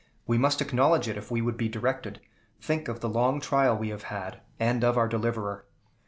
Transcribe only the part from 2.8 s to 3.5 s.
of the long